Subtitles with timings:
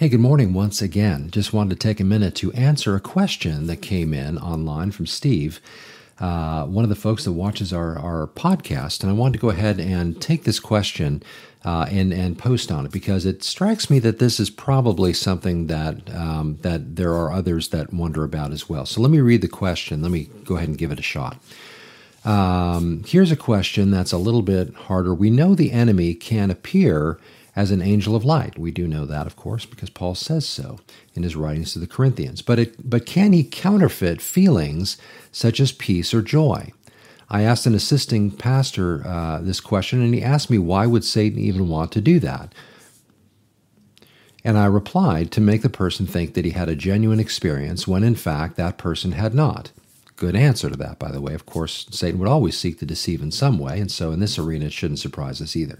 [0.00, 1.30] Hey, good morning once again.
[1.30, 5.04] Just wanted to take a minute to answer a question that came in online from
[5.04, 5.60] Steve,
[6.18, 9.02] uh, one of the folks that watches our, our podcast.
[9.02, 11.22] And I wanted to go ahead and take this question
[11.66, 15.66] uh, and, and post on it because it strikes me that this is probably something
[15.66, 18.86] that, um, that there are others that wonder about as well.
[18.86, 20.00] So let me read the question.
[20.00, 21.36] Let me go ahead and give it a shot.
[22.24, 25.14] Um, here's a question that's a little bit harder.
[25.14, 27.18] We know the enemy can appear
[27.60, 28.58] as an angel of light.
[28.58, 30.78] We do know that, of course, because Paul says so
[31.14, 32.40] in his writings to the Corinthians.
[32.40, 34.96] But, it, but can he counterfeit feelings
[35.30, 36.72] such as peace or joy?
[37.28, 41.38] I asked an assisting pastor uh, this question, and he asked me, why would Satan
[41.38, 42.54] even want to do that?
[44.42, 48.02] And I replied to make the person think that he had a genuine experience when
[48.02, 49.70] in fact that person had not.
[50.16, 51.34] Good answer to that, by the way.
[51.34, 54.38] Of course, Satan would always seek to deceive in some way, and so in this
[54.38, 55.78] arena it shouldn't surprise us either.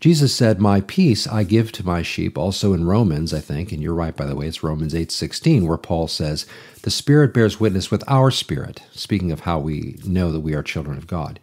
[0.00, 3.82] Jesus said, "My peace I give to my sheep." Also in Romans, I think, and
[3.82, 6.46] you're right by the way, it's Romans 8:16 where Paul says,
[6.82, 10.62] "The Spirit bears witness with our spirit," speaking of how we know that we are
[10.62, 11.40] children of God.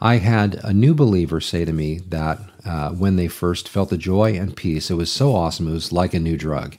[0.00, 3.96] I had a new believer say to me that uh, when they first felt the
[3.96, 6.76] joy and peace, it was so awesome, it was like a new drug.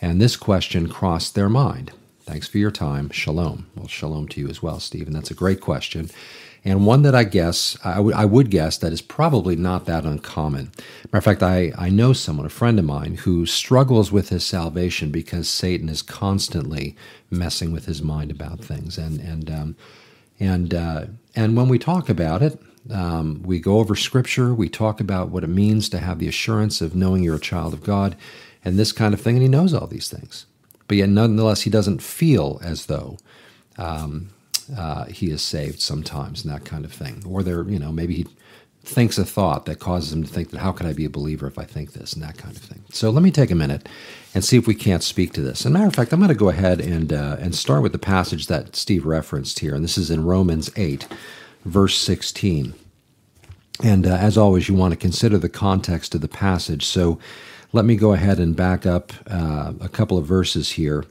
[0.00, 1.92] And this question crossed their mind.
[2.24, 3.10] Thanks for your time.
[3.10, 3.66] Shalom.
[3.74, 5.14] Well, shalom to you as well, Stephen.
[5.14, 6.10] That's a great question
[6.64, 10.70] and one that I guess I, would guess that is probably not that uncommon.
[11.04, 14.44] Matter of fact, I, I know someone, a friend of mine, who struggles with his
[14.44, 16.96] salvation because Satan is constantly
[17.30, 19.76] messing with his mind about things, and and um,
[20.40, 25.00] and uh, and when we talk about it, um, we go over Scripture, we talk
[25.00, 28.16] about what it means to have the assurance of knowing you're a child of God,
[28.64, 30.46] and this kind of thing, and he knows all these things,
[30.88, 33.16] but yet nonetheless he doesn't feel as though.
[33.76, 34.30] Um,
[34.76, 37.22] uh, he is saved sometimes and that kind of thing.
[37.26, 38.26] Or there, you know, maybe he
[38.82, 41.46] thinks a thought that causes him to think that how can I be a believer
[41.46, 42.82] if I think this and that kind of thing.
[42.90, 43.88] So let me take a minute
[44.34, 45.64] and see if we can't speak to this.
[45.64, 47.98] And matter of fact, I'm going to go ahead and uh, and start with the
[47.98, 51.06] passage that Steve referenced here, and this is in Romans 8,
[51.64, 52.74] verse 16.
[53.82, 56.84] And uh, as always, you want to consider the context of the passage.
[56.84, 57.18] So
[57.72, 61.04] let me go ahead and back up uh, a couple of verses here.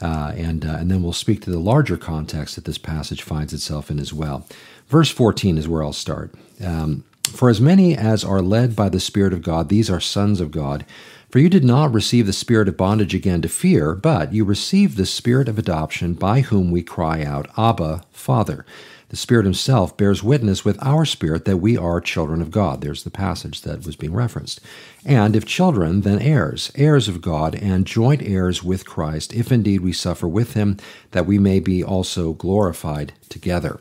[0.00, 3.52] Uh, and, uh, and then we'll speak to the larger context that this passage finds
[3.52, 4.46] itself in as well.
[4.88, 6.34] Verse 14 is where I'll start.
[6.64, 10.40] Um, For as many as are led by the Spirit of God, these are sons
[10.40, 10.84] of God.
[11.30, 14.96] For you did not receive the spirit of bondage again to fear, but you received
[14.96, 18.64] the spirit of adoption by whom we cry out, Abba, Father.
[19.10, 22.80] The Spirit Himself bears witness with our spirit that we are children of God.
[22.80, 24.60] There's the passage that was being referenced.
[25.04, 29.82] And if children, then heirs, heirs of God, and joint heirs with Christ, if indeed
[29.82, 30.78] we suffer with Him,
[31.12, 33.78] that we may be also glorified together.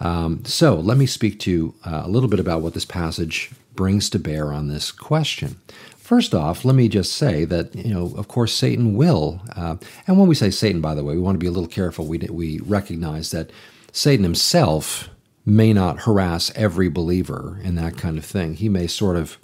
[0.00, 4.10] Um, so let me speak to uh, a little bit about what this passage brings
[4.10, 5.56] to bear on this question.
[5.96, 9.76] First off, let me just say that, you know, of course, Satan will, uh,
[10.06, 12.06] and when we say Satan, by the way, we want to be a little careful.
[12.06, 13.50] We, we recognize that
[13.98, 15.08] Satan himself
[15.44, 18.54] may not harass every believer and that kind of thing.
[18.54, 19.38] He may sort of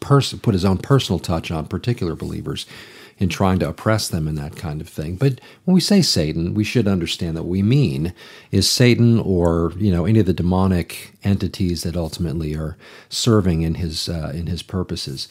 [0.00, 2.66] pers- put his own personal touch on particular believers
[3.18, 5.14] in trying to oppress them and that kind of thing.
[5.14, 8.12] But when we say Satan, we should understand that we mean
[8.50, 12.76] is Satan or you know any of the demonic entities that ultimately are
[13.08, 15.28] serving in his uh, in his purposes.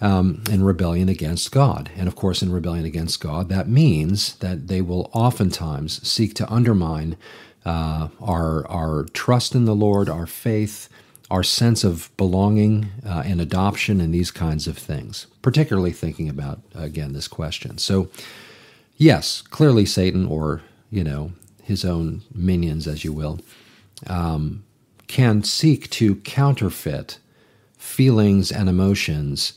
[0.00, 1.90] Um, in rebellion against God.
[1.96, 6.48] And of course, in rebellion against God, that means that they will oftentimes seek to
[6.48, 7.16] undermine
[7.64, 10.88] uh, our our trust in the Lord, our faith,
[11.30, 15.26] our sense of belonging uh, and adoption, and these kinds of things.
[15.42, 17.78] Particularly thinking about again this question.
[17.78, 18.08] So,
[18.96, 21.32] yes, clearly Satan, or you know
[21.62, 23.40] his own minions, as you will,
[24.06, 24.64] um,
[25.06, 27.18] can seek to counterfeit
[27.76, 29.52] feelings and emotions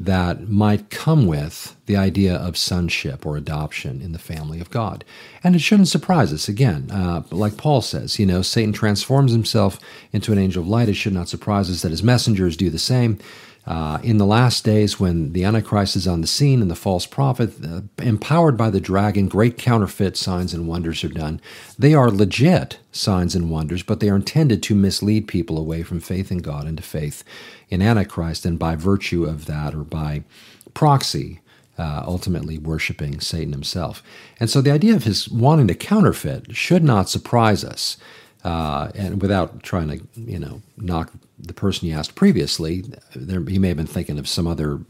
[0.00, 5.04] that might come with the idea of sonship or adoption in the family of God.
[5.44, 6.48] And it shouldn't surprise us.
[6.48, 9.78] Again, uh, like Paul says, you know, Satan transforms himself
[10.12, 10.88] into an angel of light.
[10.88, 13.18] It should not surprise us that his messengers do the same.
[13.64, 17.06] Uh, in the last days, when the Antichrist is on the scene and the false
[17.06, 21.40] prophet, uh, empowered by the dragon, great counterfeit signs and wonders are done.
[21.78, 26.00] They are legit signs and wonders, but they are intended to mislead people away from
[26.00, 27.22] faith in God into faith
[27.68, 30.24] in Antichrist, and by virtue of that, or by
[30.74, 31.40] proxy,
[31.78, 34.02] uh, ultimately worshiping Satan himself.
[34.40, 37.96] And so the idea of his wanting to counterfeit should not surprise us.
[38.44, 42.84] Uh, and without trying to, you know, knock the person you asked previously,
[43.14, 44.80] there, he may have been thinking of some other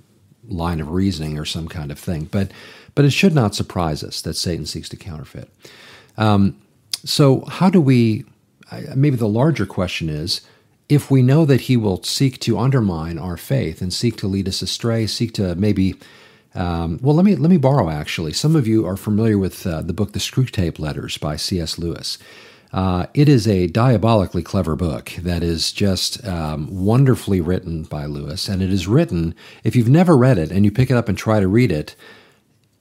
[0.48, 2.24] line of reasoning or some kind of thing.
[2.24, 2.50] But,
[2.94, 5.50] but it should not surprise us that Satan seeks to counterfeit.
[6.16, 6.56] Um,
[7.04, 8.24] so, how do we?
[8.94, 10.40] Maybe the larger question is
[10.88, 14.48] if we know that he will seek to undermine our faith and seek to lead
[14.48, 15.94] us astray, seek to maybe
[16.54, 17.88] Um, well, let me let me borrow.
[17.88, 21.78] Actually, some of you are familiar with uh, the book *The Screwtape Letters* by C.S.
[21.78, 22.18] Lewis.
[22.72, 28.48] Uh, it is a diabolically clever book that is just um, wonderfully written by Lewis,
[28.48, 29.34] and it is written.
[29.62, 31.94] If you've never read it and you pick it up and try to read it,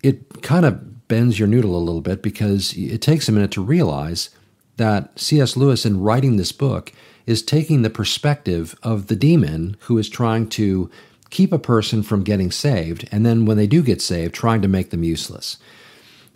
[0.01, 3.61] it kind of bends your noodle a little bit because it takes a minute to
[3.61, 4.29] realize
[4.77, 5.57] that C.S.
[5.57, 6.93] Lewis, in writing this book,
[7.25, 10.89] is taking the perspective of the demon who is trying to
[11.29, 14.67] keep a person from getting saved, and then when they do get saved, trying to
[14.67, 15.57] make them useless.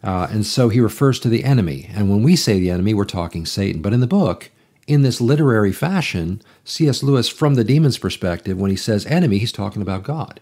[0.05, 1.89] Uh, and so he refers to the enemy.
[1.93, 3.81] And when we say the enemy, we're talking Satan.
[3.81, 4.51] But in the book,
[4.87, 7.01] in this literary fashion, C.S.
[7.01, 10.39] Lewis, from the demon's perspective, when he says enemy, he's talking about God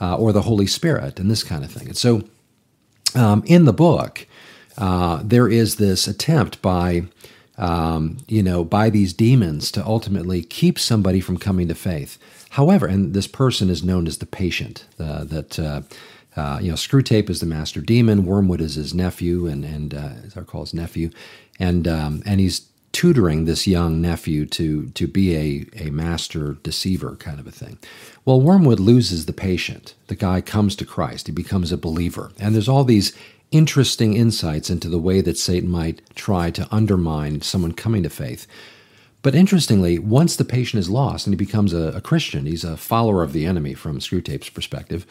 [0.00, 1.88] uh, or the Holy Spirit and this kind of thing.
[1.88, 2.22] And so
[3.14, 4.26] um, in the book,
[4.78, 7.04] uh, there is this attempt by
[7.56, 12.18] um, you know, by these demons to ultimately keep somebody from coming to faith.
[12.50, 14.86] However, and this person is known as the patient.
[14.98, 15.58] Uh, that
[16.36, 18.26] uh, you know, Screwtape is the master demon.
[18.26, 20.08] Wormwood is his nephew, and and uh,
[20.52, 21.10] his nephew,
[21.58, 27.16] and um, and he's tutoring this young nephew to to be a a master deceiver
[27.16, 27.78] kind of a thing.
[28.24, 29.94] Well, Wormwood loses the patient.
[30.08, 31.26] The guy comes to Christ.
[31.26, 33.12] He becomes a believer, and there's all these
[33.50, 38.48] interesting insights into the way that Satan might try to undermine someone coming to faith.
[39.22, 42.76] But interestingly, once the patient is lost and he becomes a, a Christian, he's a
[42.76, 45.06] follower of the enemy from Screwtape's perspective.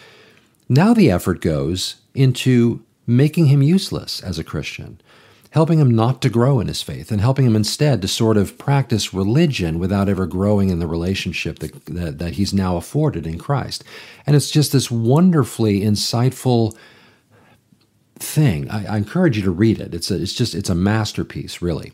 [0.73, 4.99] Now the effort goes into making him useless as a Christian,
[5.51, 8.57] helping him not to grow in his faith, and helping him instead to sort of
[8.57, 13.37] practice religion without ever growing in the relationship that, that, that he's now afforded in
[13.37, 13.83] Christ.
[14.25, 16.75] And it's just this wonderfully insightful
[18.15, 18.67] thing.
[18.71, 19.93] I, I, encourage you to read it.
[19.93, 21.93] It's a, it's just it's a masterpiece, really.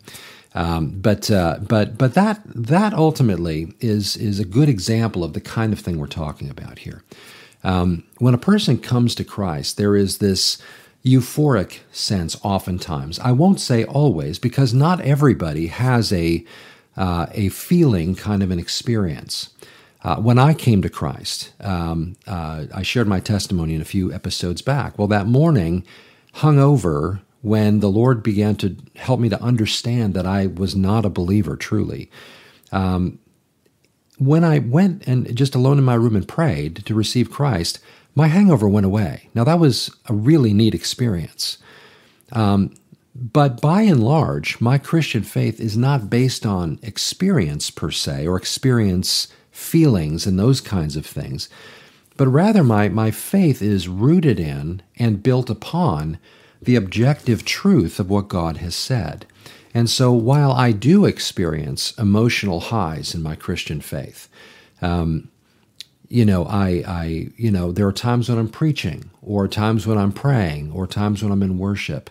[0.55, 5.41] Um, but uh, but but that that ultimately is is a good example of the
[5.41, 7.03] kind of thing we're talking about here.
[7.63, 10.57] Um, when a person comes to Christ, there is this
[11.03, 12.37] euphoric sense.
[12.43, 16.45] Oftentimes, I won't say always, because not everybody has a
[16.97, 19.49] uh, a feeling, kind of an experience.
[20.03, 24.11] Uh, when I came to Christ, um, uh, I shared my testimony in a few
[24.11, 24.97] episodes back.
[24.97, 25.85] Well, that morning,
[26.33, 31.05] hung over when the Lord began to help me to understand that I was not
[31.05, 32.09] a believer truly.
[32.71, 33.19] Um,
[34.19, 37.79] when I went and just alone in my room and prayed to receive Christ,
[38.15, 39.29] my hangover went away.
[39.33, 41.57] Now, that was a really neat experience.
[42.31, 42.75] Um,
[43.15, 48.37] but by and large, my Christian faith is not based on experience per se or
[48.37, 51.49] experience feelings and those kinds of things
[52.19, 56.19] but rather my, my faith is rooted in and built upon
[56.61, 59.25] the objective truth of what God has said.
[59.79, 64.27] And so while I do experience emotional highs in my Christian faith,
[64.81, 65.29] um,
[66.09, 69.97] you know, I, I, you know, there are times when I'm preaching, or times when
[69.97, 72.09] I'm praying, or times when I'm in worship.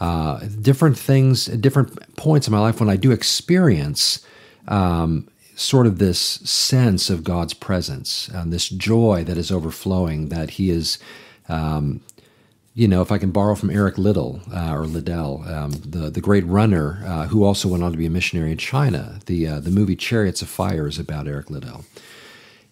[0.00, 4.26] Uh, different things, different points in my life when I do experience
[4.66, 10.52] um, sort of this sense of God's presence and this joy that is overflowing, that
[10.52, 10.96] He is,
[11.50, 12.00] um,
[12.74, 16.20] you know, if I can borrow from Eric Liddell uh, or Liddell, um, the the
[16.20, 19.20] great runner uh, who also went on to be a missionary in China.
[19.26, 21.84] The uh, the movie Chariots of Fire is about Eric Liddell,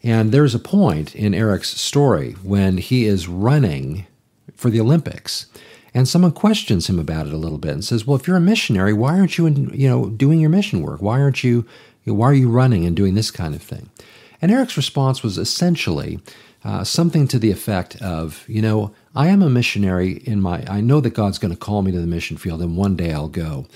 [0.02, 4.06] and there's a point in Eric's story when he is running
[4.54, 5.46] for the Olympics.
[5.92, 8.40] And someone questions him about it a little bit and says, "Well, if you're a
[8.40, 11.02] missionary, why aren't you, in, you know, doing your mission work?
[11.02, 11.66] Why aren't you
[12.04, 13.90] why are you running and doing this kind of thing?
[14.40, 16.20] And Eric's response was essentially
[16.64, 20.80] uh, something to the effect of, you know, I am a missionary in my, I
[20.80, 23.28] know that God's going to call me to the mission field and one day I'll
[23.28, 23.66] go.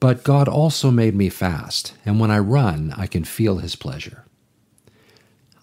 [0.00, 4.24] But God also made me fast, and when I run, I can feel his pleasure.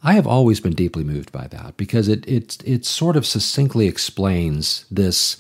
[0.03, 3.87] I have always been deeply moved by that because it, it, it sort of succinctly
[3.87, 5.37] explains this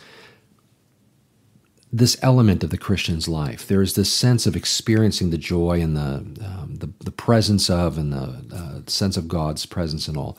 [1.93, 3.65] this element of the Christian's life.
[3.65, 6.15] There is this sense of experiencing the joy and the
[6.45, 10.37] um, the, the, presence of and the uh, sense of God's presence and all.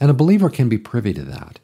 [0.00, 1.60] And a believer can be privy to that.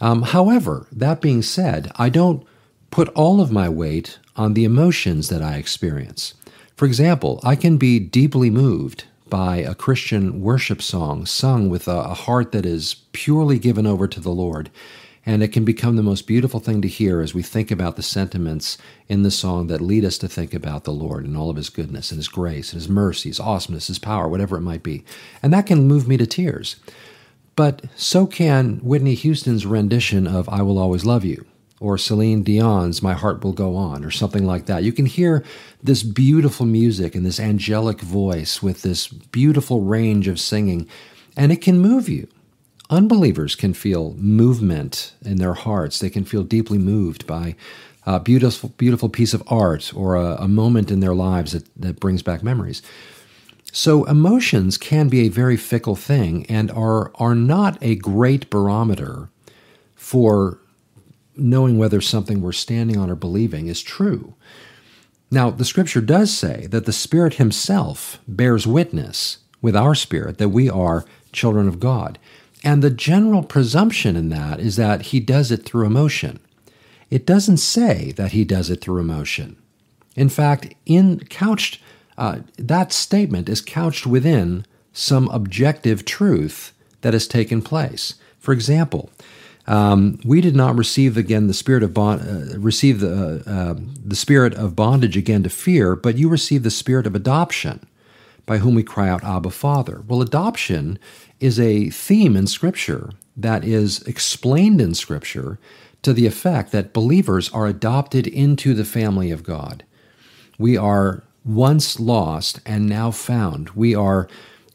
[0.00, 2.44] Um, however, that being said, I don't
[2.90, 6.34] put all of my weight on the emotions that I experience.
[6.76, 12.00] For example, I can be deeply moved by a Christian worship song sung with a,
[12.00, 14.70] a heart that is purely given over to the Lord
[15.26, 18.02] and it can become the most beautiful thing to hear as we think about the
[18.02, 18.78] sentiments
[19.08, 21.68] in the song that lead us to think about the Lord and all of His
[21.68, 25.04] goodness and His grace and His mercy, His awesomeness, His power, whatever it might be.
[25.42, 26.76] And that can move me to tears.
[27.60, 31.44] But so can Whitney Houston's rendition of I Will Always Love You,
[31.78, 34.82] or Celine Dion's My Heart Will Go On, or something like that.
[34.82, 35.44] You can hear
[35.82, 40.88] this beautiful music and this angelic voice with this beautiful range of singing,
[41.36, 42.28] and it can move you
[42.88, 45.98] unbelievers can feel movement in their hearts.
[45.98, 47.56] They can feel deeply moved by
[48.06, 52.00] a beautiful, beautiful piece of art or a, a moment in their lives that, that
[52.00, 52.80] brings back memories.
[53.72, 59.28] So emotions can be a very fickle thing and are are not a great barometer
[59.94, 60.58] for
[61.36, 64.34] knowing whether something we're standing on or believing is true.
[65.30, 70.48] Now, the scripture does say that the Spirit Himself bears witness with our spirit that
[70.48, 72.18] we are children of God.
[72.64, 76.40] And the general presumption in that is that He does it through emotion.
[77.10, 79.56] It doesn't say that He does it through emotion.
[80.16, 81.80] In fact, in couched
[82.20, 88.14] uh, that statement is couched within some objective truth that has taken place.
[88.38, 89.10] For example,
[89.66, 93.74] um, we did not receive again the spirit of bond, uh, receive the uh,
[94.04, 97.86] the spirit of bondage again to fear, but you received the spirit of adoption,
[98.44, 100.02] by whom we cry out, Abba, Father.
[100.06, 100.98] Well, adoption
[101.38, 105.58] is a theme in Scripture that is explained in Scripture
[106.02, 109.84] to the effect that believers are adopted into the family of God.
[110.58, 113.70] We are once lost and now found.
[113.70, 114.28] We are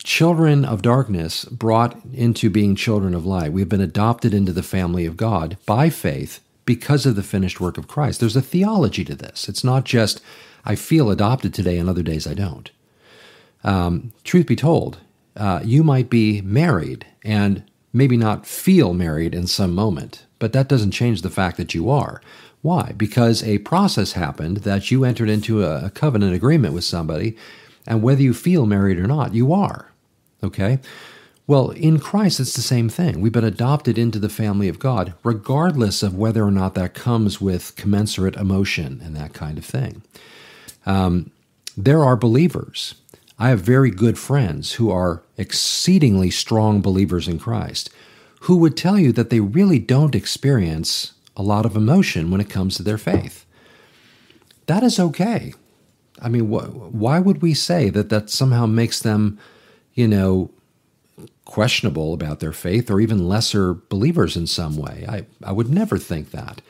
[0.04, 3.52] children of darkness brought into being children of light.
[3.52, 7.78] We've been adopted into the family of God by faith because of the finished work
[7.78, 8.20] of Christ.
[8.20, 9.50] There's a theology to this.
[9.50, 10.22] It's not just,
[10.64, 12.70] I feel adopted today and other days I don't.
[13.64, 15.00] Um, truth be told,
[15.36, 20.68] uh, you might be married and maybe not feel married in some moment, but that
[20.68, 22.22] doesn't change the fact that you are.
[22.66, 22.94] Why?
[22.98, 27.38] Because a process happened that you entered into a, covenant agreement with somebody,
[27.86, 29.92] and whether you feel married or not, you are.
[30.42, 30.80] Okay?
[31.46, 33.22] Well, in Christ, it's the same thing.
[33.22, 37.40] We've been adopted into the family of God, regardless of whether or not that comes
[37.40, 40.02] with commensurate emotion and that kind of thing.
[40.88, 41.30] Um,
[41.78, 42.96] there are believers.
[43.38, 47.92] I have very good friends who are exceedingly strong believers in Christ
[48.42, 52.50] who would tell you that they really don't experience a lot of emotion when it
[52.50, 53.46] comes to their faith.
[54.68, 55.54] That is okay.
[56.22, 59.38] I mean, wh- why would we say that that somehow makes them,
[59.94, 60.52] you know,
[61.46, 65.06] questionable about their faith or even lesser believers in some way?
[65.08, 66.62] I, I would never think that.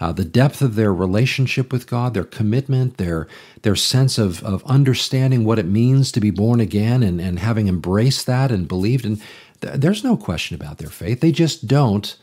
[0.00, 3.28] Uh, the depth of their relationship with God, their commitment, their
[3.62, 7.68] their sense of, of understanding what it means to be born again and, and having
[7.68, 9.06] embraced that and believed.
[9.06, 9.22] And
[9.60, 11.20] th- there's no question about their faith.
[11.20, 12.16] They just don't,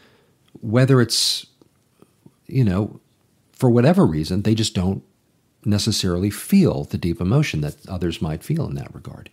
[0.60, 1.46] whether it's
[2.52, 3.00] you know,
[3.52, 5.04] for whatever reason, they just don't
[5.66, 9.30] necessarily feel the deep emotion that others might feel in that regard.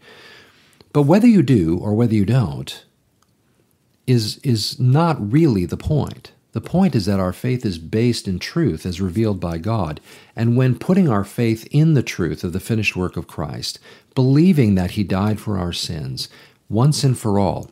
[0.92, 2.84] But whether you do or whether you don't
[4.06, 6.32] is, is not really the point.
[6.52, 10.00] The point is that our faith is based in truth as revealed by God.
[10.34, 13.78] And when putting our faith in the truth of the finished work of Christ,
[14.14, 16.28] believing that He died for our sins
[16.68, 17.70] once and for all,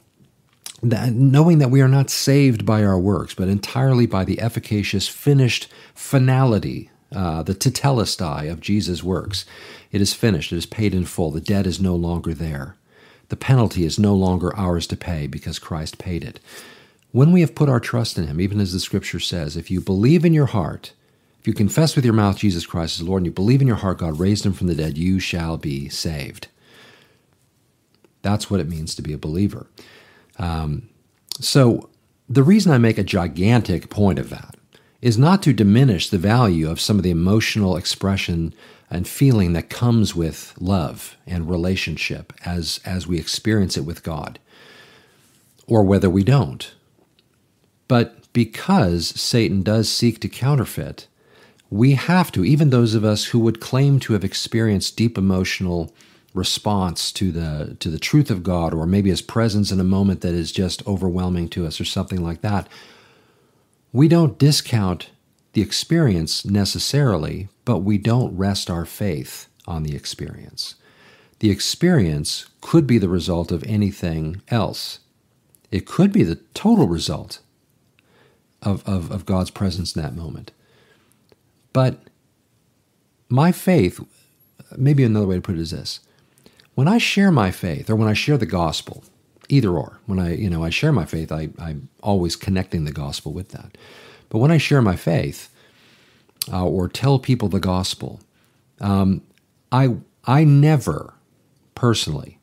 [0.83, 5.09] that, knowing that we are not saved by our works, but entirely by the efficacious,
[5.09, 9.45] finished finality, uh, the tetelestai of Jesus' works.
[9.93, 12.77] It is finished, it is paid in full, the debt is no longer there.
[13.29, 16.39] The penalty is no longer ours to pay because Christ paid it.
[17.11, 19.81] When we have put our trust in Him, even as the Scripture says, if you
[19.81, 20.93] believe in your heart,
[21.41, 23.77] if you confess with your mouth Jesus Christ as Lord, and you believe in your
[23.77, 26.49] heart God raised Him from the dead, you shall be saved.
[28.23, 29.67] That's what it means to be a believer.
[30.39, 30.89] Um,
[31.41, 31.89] so
[32.29, 34.57] the reason I make a gigantic point of that
[35.03, 38.55] is not to diminish the value of some of the emotional expression
[38.91, 44.39] and feeling that comes with love and relationship as, as we experience it with God,
[45.67, 46.73] or whether we don't.
[47.89, 51.07] But because Satan does seek to counterfeit,
[51.71, 55.93] we have to, even those of us who would claim to have experienced deep emotional
[56.37, 60.21] response to the to the truth of God or maybe his presence in a moment
[60.21, 62.69] that is just overwhelming to us or something like that
[63.93, 65.11] we don't discount
[65.55, 70.77] the experience necessarily but we don't rest our faith on the experience.
[71.41, 75.01] The experience could be the result of anything else.
[75.71, 77.41] It could be the total result
[78.63, 80.53] of, of, of God's presence in that moment.
[81.73, 81.99] But
[83.29, 84.01] my faith
[84.77, 86.01] maybe another way to put it is this
[86.77, 89.03] when I share my faith or when I share the gospel,
[89.49, 92.93] either or, when I, you know, I share my faith, I, I'm always connecting the
[92.93, 93.77] gospel with that.
[94.29, 95.49] But when I share my faith
[96.53, 98.21] uh, or tell people the gospel,
[98.81, 99.23] um,
[99.73, 101.15] I, I never,
[101.75, 102.39] personally,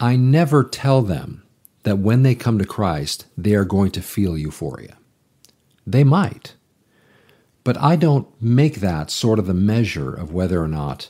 [0.00, 1.44] I never tell them
[1.84, 4.96] that when they come to Christ, they are going to feel euphoria.
[5.86, 6.54] They might.
[7.62, 11.08] But I don't make that sort of the measure of whether or not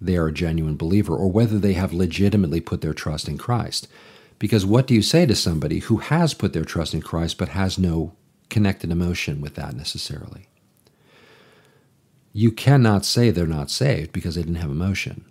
[0.00, 3.88] they are a genuine believer or whether they have legitimately put their trust in Christ.
[4.38, 7.50] Because what do you say to somebody who has put their trust in Christ but
[7.50, 8.14] has no
[8.48, 10.48] connected emotion with that necessarily?
[12.32, 15.24] You cannot say they're not saved because they didn't have emotion.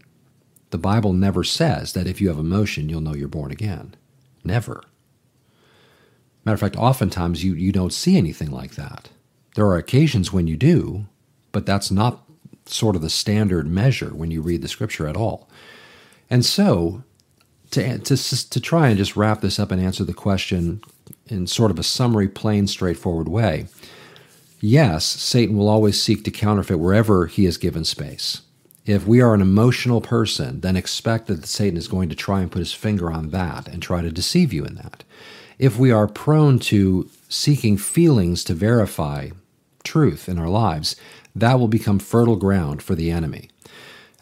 [0.71, 3.95] The Bible never says that if you have emotion, you'll know you're born again.
[4.43, 4.83] Never.
[6.43, 9.09] Matter of fact, oftentimes you, you don't see anything like that.
[9.55, 11.07] There are occasions when you do,
[11.51, 12.26] but that's not
[12.69, 15.49] sort of the standard measure when you read the scripture at all.
[16.29, 17.03] And so,
[17.71, 20.81] to, to, to try and just wrap this up and answer the question
[21.27, 23.67] in sort of a summary, plain, straightforward way,
[24.59, 28.41] yes, Satan will always seek to counterfeit wherever he is given space.
[28.85, 32.51] If we are an emotional person, then expect that Satan is going to try and
[32.51, 35.03] put his finger on that and try to deceive you in that.
[35.59, 39.29] If we are prone to seeking feelings to verify
[39.87, 40.95] truth in our lives,
[41.35, 43.49] that will become fertile ground for the enemy.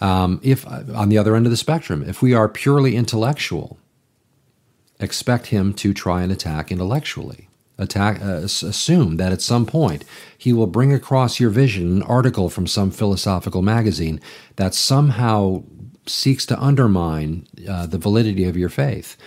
[0.01, 3.77] Um, if on the other end of the spectrum, if we are purely intellectual,
[4.99, 7.49] expect him to try and attack intellectually.
[7.77, 10.05] Attack, uh, assume that at some point
[10.37, 14.21] he will bring across your vision an article from some philosophical magazine
[14.55, 15.63] that somehow
[16.05, 19.17] seeks to undermine uh, the validity of your faith.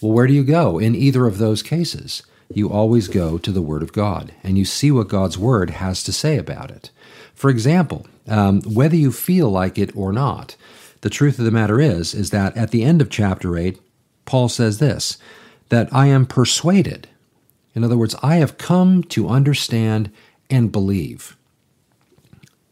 [0.00, 2.22] Well, where do you go in either of those cases?
[2.52, 6.02] You always go to the Word of God and you see what God's Word has
[6.04, 6.90] to say about it.
[7.34, 10.56] For example, um, whether you feel like it or not,
[11.00, 13.78] the truth of the matter is, is that at the end of chapter 8,
[14.24, 15.18] Paul says this
[15.70, 17.08] that I am persuaded.
[17.74, 20.10] In other words, I have come to understand
[20.48, 21.36] and believe.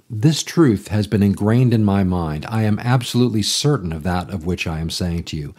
[0.09, 2.45] This truth has been ingrained in my mind.
[2.49, 5.55] I am absolutely certain of that of which I am saying to you.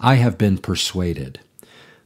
[0.00, 1.40] I have been persuaded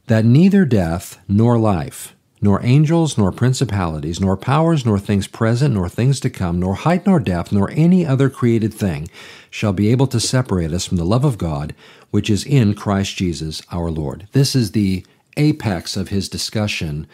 [0.07, 5.89] that neither death nor life, nor angels, nor principalities, nor powers, nor things present, nor
[5.89, 9.09] things to come, nor height, nor depth, nor any other created thing
[9.49, 11.73] shall be able to separate us from the love of God,
[12.11, 14.27] which is in Christ Jesus our Lord.
[14.31, 15.05] This is the
[15.37, 17.07] apex of his discussion,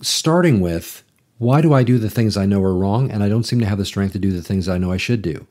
[0.00, 1.02] starting with
[1.38, 3.66] why do I do the things I know are wrong, and I don't seem to
[3.66, 5.46] have the strength to do the things I know I should do?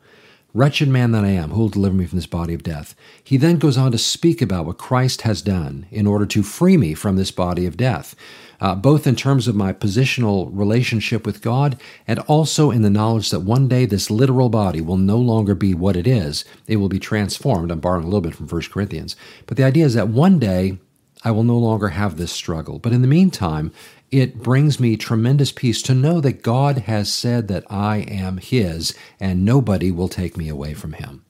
[0.53, 2.95] Wretched man that I am, who will deliver me from this body of death?
[3.21, 6.77] He then goes on to speak about what Christ has done in order to free
[6.77, 8.15] me from this body of death,
[8.62, 13.29] uh, both in terms of my positional relationship with God and also in the knowledge
[13.29, 16.45] that one day this literal body will no longer be what it is.
[16.65, 17.69] It will be transformed.
[17.69, 19.17] I'm borrowing a little bit from 1 Corinthians.
[19.47, 20.77] But the idea is that one day
[21.23, 22.79] I will no longer have this struggle.
[22.79, 23.71] But in the meantime,
[24.12, 28.93] it brings me tremendous peace to know that God has said that I am His
[29.20, 31.26] and nobody will take me away from Him.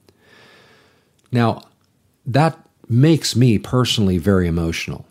[1.31, 1.63] Now,
[2.25, 5.05] that makes me personally very emotional.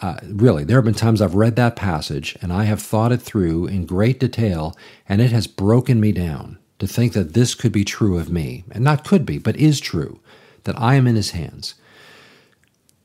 [0.00, 3.22] Uh, really, there have been times I've read that passage and I have thought it
[3.22, 4.76] through in great detail,
[5.08, 8.64] and it has broken me down to think that this could be true of me.
[8.70, 10.20] And not could be, but is true,
[10.64, 11.74] that I am in His hands.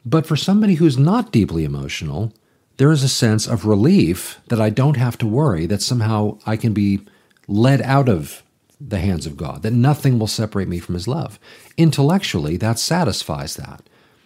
[0.06, 2.34] But for somebody who's not deeply emotional,
[2.78, 6.58] there is a sense of relief that I don't have to worry that somehow I
[6.58, 7.02] can be
[7.48, 8.44] led out of
[8.80, 11.40] the hands of God, that nothing will separate me from His love.
[11.78, 13.84] Intellectually, that satisfies that.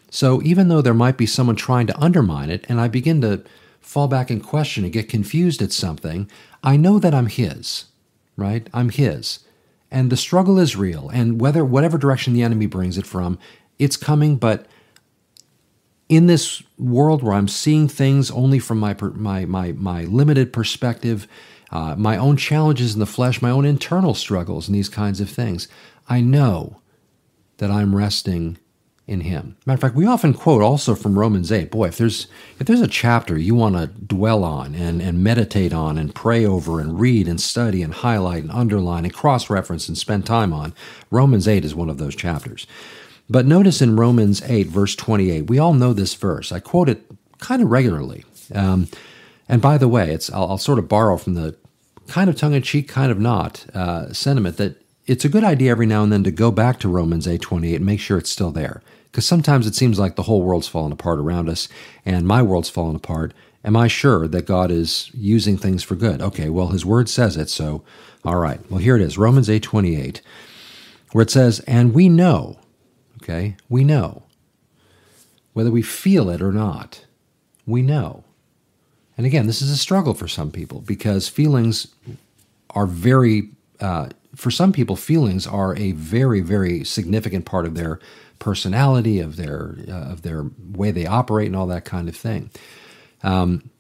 [0.10, 3.43] So even though there might be someone trying to undermine it, and I begin to
[3.79, 6.29] fall back and question and get confused at something,
[6.63, 7.86] I know that I'm His,
[8.36, 8.67] right?
[8.73, 9.39] I'm His.
[9.91, 11.10] And the struggle is real.
[11.10, 13.38] And whether whatever direction the enemy brings it from,
[13.79, 14.65] it's coming, but
[16.09, 21.27] in this world where I'm seeing things only from my my my my limited perspective,
[21.71, 25.29] uh, my own challenges in the flesh, my own internal struggles, and these kinds of
[25.29, 25.67] things,
[26.07, 26.81] I know
[27.57, 28.57] that I'm resting
[29.05, 29.55] in Him.
[29.65, 31.71] Matter of fact, we often quote also from Romans eight.
[31.71, 32.27] Boy, if there's
[32.59, 36.45] if there's a chapter you want to dwell on and and meditate on and pray
[36.45, 40.53] over and read and study and highlight and underline and cross reference and spend time
[40.53, 40.73] on,
[41.09, 42.67] Romans eight is one of those chapters.
[43.29, 46.51] But notice in Romans 8, verse 28, we all know this verse.
[46.51, 47.03] I quote it
[47.39, 48.23] kind of regularly.
[48.53, 48.87] Um,
[49.49, 51.55] and by the way, it's I'll, I'll, sort of borrow from the
[52.07, 55.71] kind of tongue in cheek, kind of not uh, sentiment that it's a good idea
[55.71, 58.29] every now and then to go back to Romans 8, 28 and make sure it's
[58.29, 58.81] still there.
[59.11, 61.67] Because sometimes it seems like the whole world's fallen apart around us
[62.05, 63.33] and my world's fallen apart.
[63.63, 66.21] Am I sure that God is using things for good?
[66.21, 67.83] Okay, well, his word says it, so
[68.23, 68.59] all right.
[68.69, 70.21] Well, here it is Romans 8, 28,
[71.13, 72.57] where it says, And we know
[73.27, 73.57] Okay?
[73.67, 74.23] We know.
[75.53, 77.05] Whether we feel it or not,
[77.65, 78.23] we know.
[79.17, 81.87] And again, this is a struggle for some people because feelings
[82.69, 87.99] are very, uh, for some people, feelings are a very, very significant part of their
[88.39, 92.51] personality, of their uh, of their way they operate, and all that kind of thing.
[93.23, 93.71] Um,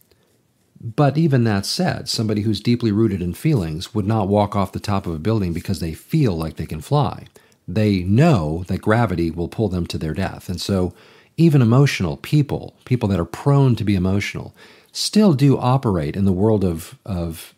[0.81, 4.79] but even that said, somebody who's deeply rooted in feelings would not walk off the
[4.79, 7.27] top of a building because they feel like they can fly
[7.67, 10.49] they know that gravity will pull them to their death.
[10.49, 10.93] And so,
[11.35, 14.55] even emotional people, people that are prone to be emotional,
[14.91, 17.53] still do operate in the world of, of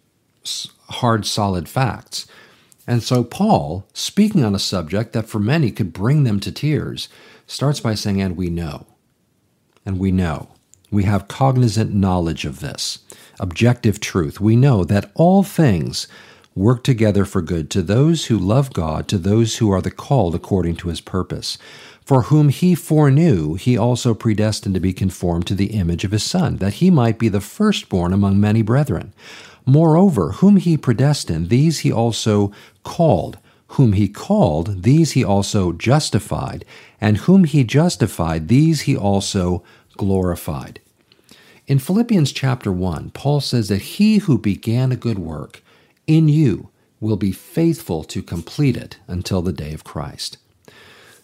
[0.89, 2.27] hard, solid facts.
[2.85, 7.07] And so, Paul, speaking on a subject that for many could bring them to tears,
[7.47, 8.87] starts by saying, And we know.
[9.85, 10.49] And we know.
[10.91, 12.99] We have cognizant knowledge of this,
[13.39, 14.41] objective truth.
[14.41, 16.07] We know that all things
[16.55, 20.35] work together for good to those who love God, to those who are the called
[20.35, 21.57] according to his purpose.
[22.03, 26.23] For whom he foreknew, he also predestined to be conformed to the image of his
[26.23, 29.13] Son, that he might be the firstborn among many brethren.
[29.65, 32.51] Moreover, whom he predestined, these he also
[32.83, 33.37] called.
[33.73, 36.65] Whom he called, these he also justified.
[36.99, 39.63] And whom he justified, these he also
[39.95, 40.81] glorified.
[41.67, 45.61] In Philippians chapter 1, Paul says that he who began a good work
[46.09, 46.69] in you
[46.99, 50.37] will be faithful to complete it until the day of Christ.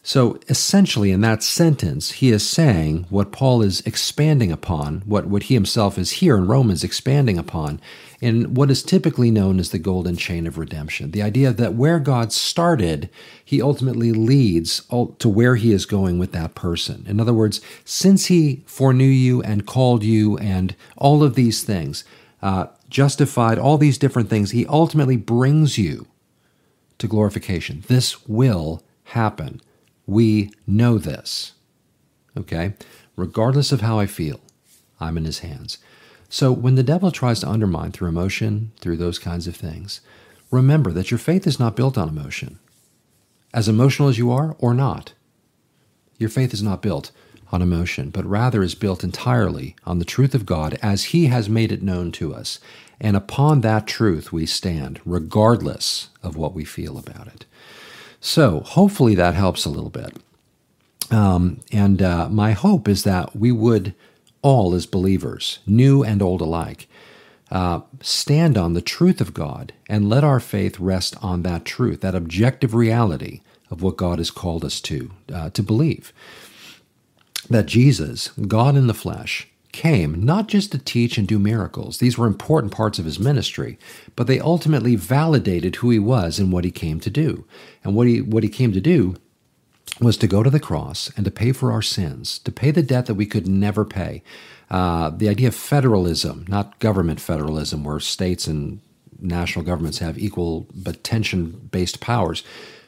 [0.04, 5.44] So essentially, in that sentence, he is saying what Paul is expanding upon, what, what
[5.44, 7.82] he himself is here in Romans expanding upon,
[8.22, 11.10] in what is typically known as the golden chain of redemption.
[11.10, 13.10] The idea that where God started,
[13.44, 14.82] he ultimately leads
[15.18, 17.04] to where he is going with that person.
[17.08, 22.04] In other words, since he foreknew you and called you and all of these things,
[22.44, 26.08] uh, justified, all these different things, he ultimately brings you
[26.98, 27.84] to glorification.
[27.88, 29.62] This will happen.
[30.06, 31.54] We know this.
[32.38, 32.74] Okay?
[33.16, 34.40] Regardless of how I feel,
[35.00, 35.78] I'm in his hands.
[36.30, 40.02] So when the devil tries to undermine through emotion, through those kinds of things,
[40.52, 42.60] remember that your faith is not built on emotion.
[43.54, 45.14] As emotional as you are or not,
[46.18, 47.12] your faith is not built
[47.56, 51.50] on emotion, but rather is built entirely on the truth of God as He has
[51.50, 52.60] made it known to us.
[53.00, 57.46] And upon that truth we stand, regardless of what we feel about it.
[58.20, 60.18] So hopefully that helps a little bit.
[61.12, 63.94] Um, and uh, my hope is that we would
[64.42, 66.88] all, as believers, new and old alike,
[67.52, 72.02] uh, stand on the truth of God and let our faith rest on that truth,
[72.02, 76.14] that objective reality of what God has called us to, uh, to believe.
[77.50, 82.18] That Jesus, God in the flesh, came not just to teach and do miracles, these
[82.18, 83.78] were important parts of his ministry,
[84.16, 87.46] but they ultimately validated who he was and what he came to do.
[87.84, 89.16] And what he, what he came to do
[90.00, 92.84] was to go to the cross and to pay for our sins, to pay the
[92.84, 94.24] debt that we could never pay.
[94.72, 98.80] Uh, the idea of federalism, not government federalism, where states and
[99.20, 102.44] national governments have equal but tension based powers,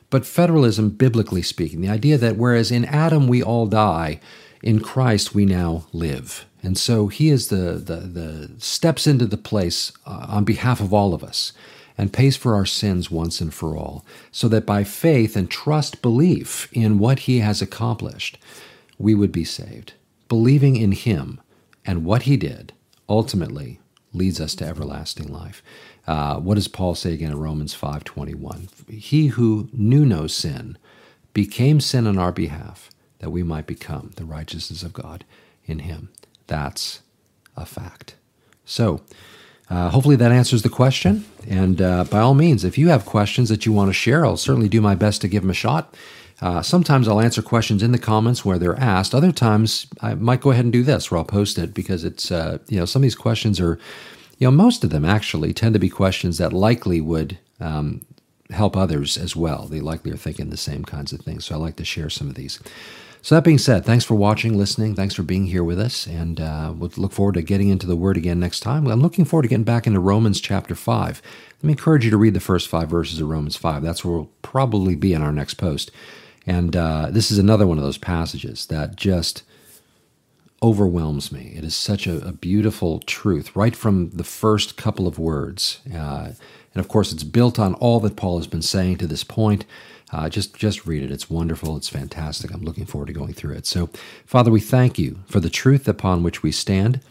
[0.09, 4.19] but federalism, biblically speaking, the idea that whereas in Adam we all die,
[4.67, 6.45] in Christ we now live.
[6.61, 10.93] And so he is the, the, the steps into the place uh, on behalf of
[10.93, 11.53] all of us
[11.97, 16.01] and pays for our sins once and for all, so that by faith and trust
[16.01, 18.37] belief in what he has accomplished,
[18.99, 19.93] we would be saved.
[20.27, 21.39] Believing in him
[21.85, 22.73] and what he did
[23.07, 23.79] ultimately
[24.11, 25.63] leads us to everlasting life.
[26.05, 28.67] Uh, what does Paul say again in Romans 5:21?
[28.89, 30.77] He who knew no sin
[31.31, 35.23] became sin on our behalf that we might become the righteousness of God
[35.65, 36.09] in him.
[36.47, 37.01] That's
[37.55, 38.15] a fact.
[38.65, 39.01] So,
[39.69, 41.25] uh, hopefully that answers the question.
[41.47, 44.37] And uh, by all means, if you have questions that you want to share, I'll
[44.37, 45.95] certainly do my best to give them a shot.
[46.39, 49.15] Uh, sometimes I'll answer questions in the comments where they're asked.
[49.15, 52.31] Other times I might go ahead and do this where I'll post it because it's,
[52.31, 53.79] uh, you know, some of these questions are,
[54.37, 58.05] you know, most of them actually tend to be questions that likely would um,
[58.51, 59.65] help others as well.
[59.65, 61.45] They likely are thinking the same kinds of things.
[61.45, 62.59] So I like to share some of these.
[63.21, 64.95] So, that being said, thanks for watching, listening.
[64.95, 66.07] Thanks for being here with us.
[66.07, 68.87] And uh, we'll look forward to getting into the Word again next time.
[68.87, 71.21] I'm looking forward to getting back into Romans chapter 5.
[71.57, 73.81] Let me encourage you to read the first five verses of Romans 5.
[73.81, 75.91] That's where we'll probably be in our next post.
[76.45, 79.43] And uh, this is another one of those passages that just
[80.63, 81.53] overwhelms me.
[81.55, 85.79] It is such a, a beautiful truth right from the first couple of words.
[85.93, 86.31] Uh,
[86.73, 89.65] and of course, it's built on all that Paul has been saying to this point.
[90.11, 91.11] Uh, just just read it.
[91.11, 91.75] It's wonderful.
[91.75, 92.53] It's fantastic.
[92.53, 93.65] I'm looking forward to going through it.
[93.65, 93.89] So,
[94.25, 97.01] Father, we thank you for the truth upon which we stand.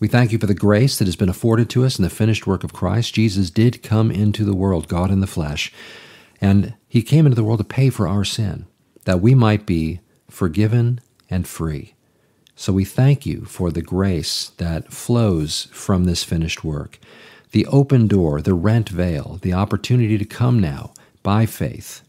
[0.00, 2.46] We thank you for the grace that has been afforded to us in the finished
[2.46, 3.14] work of Christ.
[3.14, 5.72] Jesus did come into the world, God in the flesh,
[6.40, 8.66] and he came into the world to pay for our sin,
[9.04, 11.94] that we might be forgiven and free.
[12.54, 16.98] So we thank you for the grace that flows from this finished work,
[17.50, 22.02] the open door, the rent veil, the opportunity to come now by faith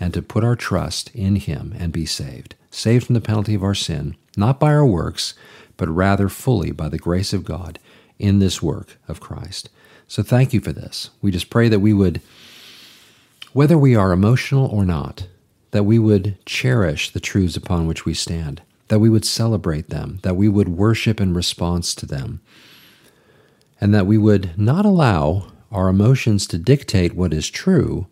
[0.00, 3.64] and to put our trust in Him and be saved, saved from the penalty of
[3.64, 5.34] our sin, not by our works,
[5.76, 7.78] but rather fully by the grace of God
[8.18, 9.70] in this work of Christ.
[10.06, 11.10] So thank you for this.
[11.20, 12.20] We just pray that we would,
[13.52, 15.26] whether we are emotional or not,
[15.70, 20.18] that we would cherish the truths upon which we stand, that we would celebrate them,
[20.22, 22.40] that we would worship in response to them,
[23.80, 28.06] and that we would not allow our emotions to dictate what is true,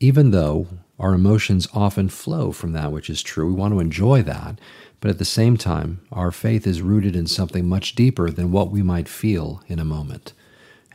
[0.00, 3.46] even though our emotions often flow from that which is true.
[3.46, 4.60] We want to enjoy that,
[5.00, 8.70] but at the same time, our faith is rooted in something much deeper than what
[8.70, 10.32] we might feel in a moment.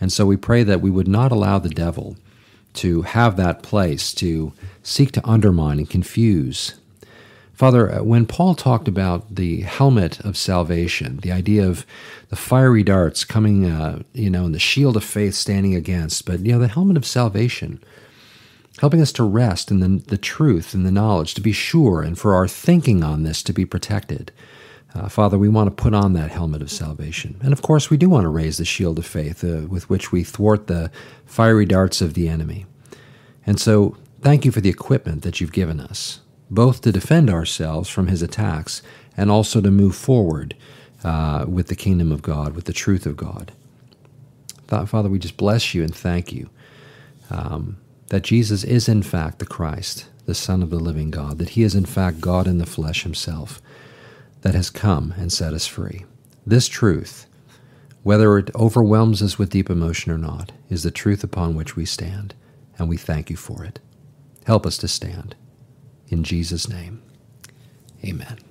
[0.02, 2.16] And so we pray that we would not allow the devil
[2.76, 6.76] to have that place to seek to undermine and confuse.
[7.54, 11.86] Father, uh, when Paul talked about the helmet of salvation, the idea of
[12.30, 16.40] the fiery darts coming, uh, you know, and the shield of faith standing against, but,
[16.40, 17.84] you know, the helmet of salvation,
[18.78, 22.18] helping us to rest in the, the truth and the knowledge, to be sure, and
[22.18, 24.32] for our thinking on this to be protected.
[24.96, 27.40] Uh, Father, we want to put on that helmet of salvation.
[27.44, 30.12] And of course, we do want to raise the shield of faith uh, with which
[30.12, 30.92] we thwart the
[31.26, 32.66] fiery darts of the enemy.
[33.46, 37.90] And so, thank you for the equipment that you've given us, both to defend ourselves
[37.90, 38.82] from his attacks
[39.16, 40.56] and also to move forward
[41.04, 43.52] uh, with the kingdom of God, with the truth of God.
[44.68, 46.50] Father, we just bless you and thank you
[47.32, 47.78] um,
[48.10, 51.64] that Jesus is in fact the Christ, the Son of the living God, that he
[51.64, 53.62] is in fact God in the flesh himself
[54.42, 56.06] that has come and set us free.
[56.46, 57.28] This truth,
[58.04, 61.86] whether it overwhelms us with deep emotion or not, is the truth upon which we
[61.86, 62.34] stand,
[62.78, 63.80] and we thank you for it.
[64.46, 65.36] Help us to stand.
[66.08, 67.02] In Jesus' name,
[68.04, 68.49] amen.